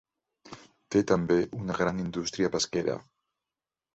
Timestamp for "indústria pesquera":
2.05-2.95